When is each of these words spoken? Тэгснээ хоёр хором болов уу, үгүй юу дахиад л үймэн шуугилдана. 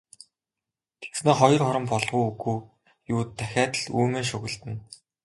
Тэгснээ 1.01 1.35
хоёр 1.41 1.61
хором 1.65 1.85
болов 1.91 2.11
уу, 2.17 2.25
үгүй 2.31 2.57
юу 3.13 3.21
дахиад 3.37 3.73
л 3.81 3.85
үймэн 3.99 4.25
шуугилдана. 4.29 4.79